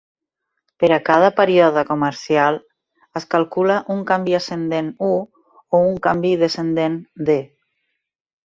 Per 0.83 0.87
a 0.95 0.97
cada 1.09 1.27
període 1.39 1.83
comercial 1.89 2.57
es 3.21 3.29
calcula 3.35 3.77
un 3.97 4.01
canvi 4.13 4.35
ascendent 4.41 4.91
"U" 5.11 5.13
o 5.81 5.85
un 5.93 6.03
canvi 6.09 6.33
descendent 6.47 7.01
"D". 7.31 7.41